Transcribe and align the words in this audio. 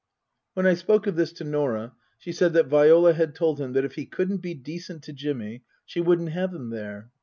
When 0.55 0.65
I 0.65 0.73
spoke 0.73 1.05
of 1.05 1.15
this 1.15 1.31
to 1.33 1.43
Nor 1.43 1.77
ah, 1.77 1.91
she 2.17 2.31
said 2.31 2.53
that 2.53 2.65
Viola 2.65 3.13
had 3.13 3.35
told 3.35 3.61
him 3.61 3.73
that 3.73 3.85
if 3.85 3.93
he 3.93 4.07
couldn't 4.07 4.41
be 4.41 4.55
decent 4.55 5.03
to 5.03 5.13
Jimmy 5.13 5.61
she 5.85 6.01
wouldn't 6.01 6.29
have 6.29 6.55
him 6.55 6.71
there. 6.71 7.11